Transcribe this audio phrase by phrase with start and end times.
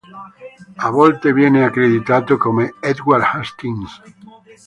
[0.79, 4.01] A volte viene accreditato come Edward Hastings.